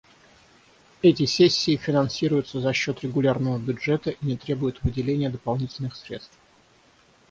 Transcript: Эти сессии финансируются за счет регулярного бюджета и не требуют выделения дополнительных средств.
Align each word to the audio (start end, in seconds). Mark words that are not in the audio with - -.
Эти 1.03 1.27
сессии 1.27 1.75
финансируются 1.77 2.59
за 2.59 2.73
счет 2.73 3.03
регулярного 3.03 3.59
бюджета 3.59 4.09
и 4.09 4.25
не 4.25 4.35
требуют 4.35 4.81
выделения 4.81 5.29
дополнительных 5.29 5.95
средств. 5.95 6.33